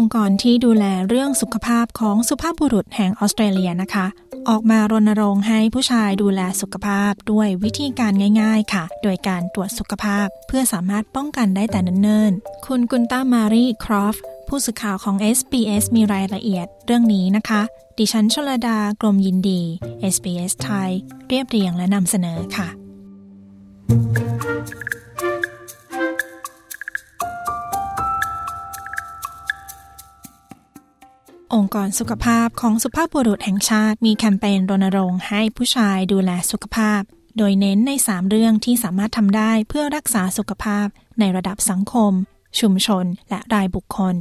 [0.00, 4.06] องค์กรที่ดูแลเรื่องสุขภาพของสุภาพบุรุษแห่งออสเตรเลียนะคะ
[4.48, 14.16] ออกมารณรงค์ให้ผู้ชายดูแลสุขภาพด้วยวิธีการง่าย ๆ ค่ะ โดยการตรวจสุขภาพเพื่อสามารถป้องกันได้แต่เนิ่นๆ คุณกุนต้ามารีครอฟ
[14.48, 17.62] ผู้สื่อข่าวของ SBS มีรายละเอียดเรื่องนี้นะคะ
[17.98, 19.60] ดิฉันชลดากรมยินดี
[20.14, 20.90] SBS ไทย
[21.28, 22.79] เรียบเรียงและนำเสนอค่ะ
[31.54, 37.00] องค์กรสุขภาพของสุภาพบุรุษแห่งชาติมีแคมเปญรณรงค์ให้ผู้ชายดูแลสุขภาพ
[37.38, 40.86] โดยเน้นใน 3 เรื่องที่สามารถทำได้เพื่อรักษาสุขภาพ
[41.20, 42.12] ในระดับสังคม
[42.60, 44.14] ชุมชน และรายบุคคล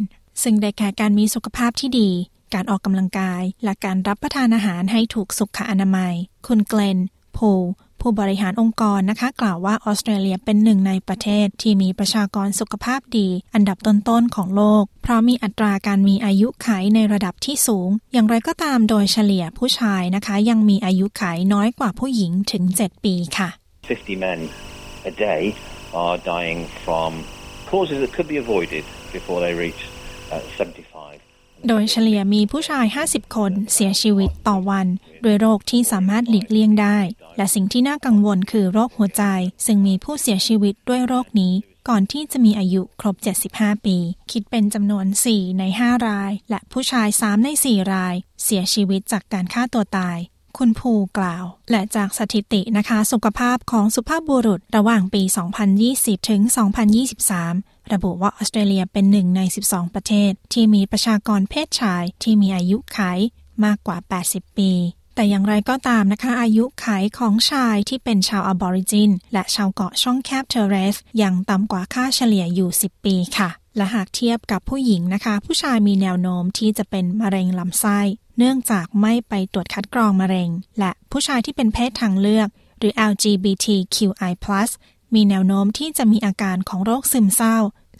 [0.44, 2.10] ซึ่งได้แก่การมีสุขภาพที่ดี
[2.54, 6.14] การออกกำลังกาย และการรับประทานอาหารให้ถูกสุขอนามัย
[6.48, 6.98] คุณเกลน
[7.38, 7.52] พู
[8.02, 23.50] ผู้บริหารองค์กรนะคะ กล่าวว่าออสเตรเลียเป็นหนึ่งในประเทศที่มีประชากรสุขภาพดี อันดับต้นๆของโลก เพราะมีอัตราการมีอายุไขในระดับที่สูง อย่างไรก็ตามโดยเฉลี่ยผู้ชายนะคะ ยังมีอายุไขน้อยกว่าผู้หญิงถึง 7 ปีค่ะ
[23.90, 24.40] 50 men
[25.12, 25.44] a day
[26.04, 27.12] are dying from
[27.72, 29.82] causes that could be avoided before they reach
[30.32, 31.29] uh, 75.
[31.68, 34.88] โดยเฉลี่ยมีผู้ชาย 50 คนเสียชีวิตต่อวัน
[35.24, 36.98] ด้วยโรคที่สามารถหลีกเลี่ยงได้
[37.38, 39.24] และสิ่งที่น่ากังวลคือโรคหัวใจ
[39.66, 41.54] ซึ่งมีผู้เสียชีวิตด้วยโรคนี้
[41.90, 43.16] ก่อนที่จะมีอายุครบ
[43.52, 43.98] 75 ปี
[44.32, 50.18] คิดเป็นจำนวน 4 ใน 5 ราย และผู้ชาย 3 ใน 4 ราย เสียชีวิตจากการฆ่าตัวตาย
[50.58, 55.24] คุณภูกล่าว และจากสถิตินะคะ สุขภาพของสุภาพบุรุษระหว่างปี
[55.76, 56.42] 2020 ถึง
[57.20, 63.00] 2023 ระบุว่าออสเตรเลียเป็นหนึ่งใน 12 ประเทศ ที่มีประชากรเพศชายที่มีอายุไข
[63.66, 64.72] มากกว่า 80 ปี
[65.16, 78.00] แต่อย่างไรก็ตามนะคะ อายุไขของชายที่เป็นชาวอบอริจิน และชาวเกาะช่องแคบเทเรส ยังต่ำกว่าค่าเฉลี่ยอยู่ 10 ปีค่ะและหากเทียบกับผู้หญิงนะคะ ผู้ชายมีแนวโน้มที่จะเป็นมะเร็งลำไส้
[78.38, 80.50] เนื่องจากไม่ไปตรวจคัดกรองมะเร็ง
[80.80, 82.48] และผู้ชายที่เป็นเพศทางเลือก
[82.78, 84.34] หรือ LGBTQI+
[85.16, 87.58] มีแนวโน้มที่จะมีอาการของโรคซึมเศร้า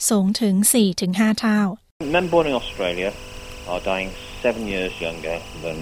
[0.10, 0.56] สูงถึง
[0.98, 1.62] 4-5 เท่า
[2.16, 3.10] Men born in Australia
[3.72, 4.12] are dying
[4.44, 5.78] seven years younger than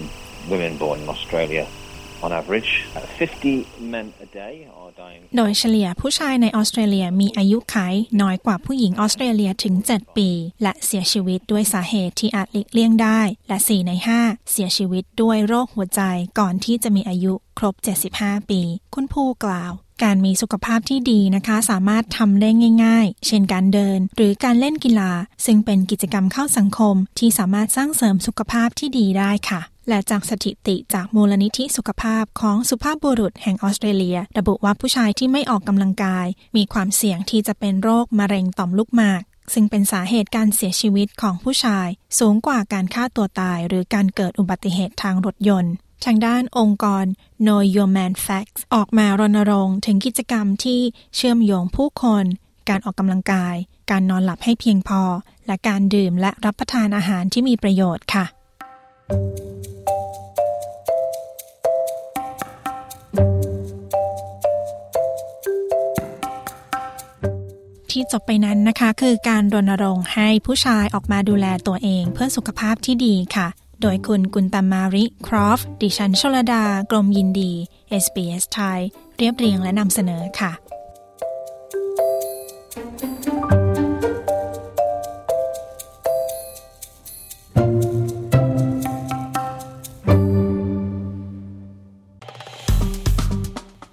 [0.50, 1.64] women born in Australia.
[5.36, 7.76] โดยเฉลี่ยผู้ชายในออสเตรเลียมีอายุไข
[8.22, 10.30] น้อยกว่าผู้หญิงออสเตรเลียถึง 7 ปี
[10.62, 16.02] และเสียชีวิตด้วยสาเหตุที่อาจหลีกเลี่ยงได้ และ 4 ใน 5 เสียชีวิตด้วยโรคหัวใจ
[16.38, 17.74] ก่อนที่จะมีอายุครบ
[18.12, 18.60] 75 ปี
[18.94, 22.50] คุณภูกล่าวการมีสุขภาพที่ดีนะคะ สามารถทำได้
[22.84, 25.12] ง่าย ๆ เช่นการเดิน หรือการเล่นกีฬา
[25.46, 36.26] ซึ่งเป็นกิจกรรมเข้าสังคมที่สามารถสร้างเสริมสุขภาพที่ดีได้ค่ะ และจากสถิติจากมูลนิธิสุขภาพของสุภาพบุรุษแห่งออสเตรเลีย ระบุว่าผู้ชายที่ไม่ออกกำลังกาย
[36.56, 39.22] มีความเสี่ยงที่จะเป็นโรคมะเร็งต่อมลูกหมาก
[39.54, 41.88] ซึ่งเป็นสาเหตุการเสียชีวิตของผู้ชาย
[42.18, 45.72] สูงกว่าการฆ่าตัวตาย หรือการเกิดอุบัติเหตุทางรถยนต์
[46.04, 47.04] ทางด้านองค์กร
[47.44, 50.80] Know Your Man Facts ออกมารณรงค์ถึงกิจกรรมที่
[51.16, 52.24] เชื่อมโยงผู้คน
[52.68, 53.54] การออกกำลังกาย
[53.90, 55.02] การนอนหลับให้เพียงพอ
[55.46, 58.24] และการดื่มและรับประทานอาหารที่มีประโยชน์ค่ะ
[67.92, 73.48] ที่จบไปนั้นนะคะ คือการรณรงค์ให้ผู้ชายออกมาดูแลตัวเองเพื่อสุขภาพที่ดีค่ะ
[73.82, 77.52] โดยคุณกุลตามาริ ครอฟ ดิฉันชลดา กรมยินดี
[78.04, 78.80] SBS ไทย
[79.16, 80.52] เรียบเรียงและนำเสนอค่ะ